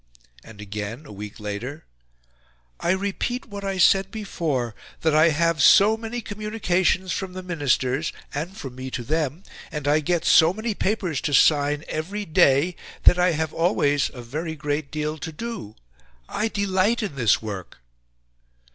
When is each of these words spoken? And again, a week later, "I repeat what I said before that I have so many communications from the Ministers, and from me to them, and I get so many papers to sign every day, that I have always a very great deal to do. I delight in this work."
And 0.43 0.59
again, 0.59 1.05
a 1.05 1.11
week 1.11 1.39
later, 1.39 1.85
"I 2.79 2.89
repeat 2.89 3.45
what 3.45 3.63
I 3.63 3.77
said 3.77 4.09
before 4.09 4.73
that 5.01 5.13
I 5.13 5.29
have 5.29 5.61
so 5.61 5.95
many 5.95 6.21
communications 6.21 7.11
from 7.11 7.33
the 7.33 7.43
Ministers, 7.43 8.11
and 8.33 8.57
from 8.57 8.73
me 8.73 8.89
to 8.89 9.03
them, 9.03 9.43
and 9.71 9.87
I 9.87 9.99
get 9.99 10.25
so 10.25 10.53
many 10.53 10.73
papers 10.73 11.21
to 11.21 11.35
sign 11.35 11.83
every 11.87 12.25
day, 12.25 12.75
that 13.03 13.19
I 13.19 13.33
have 13.33 13.53
always 13.53 14.09
a 14.11 14.23
very 14.23 14.55
great 14.55 14.89
deal 14.89 15.19
to 15.19 15.31
do. 15.31 15.75
I 16.27 16.47
delight 16.47 17.03
in 17.03 17.13
this 17.15 17.39
work." 17.39 17.77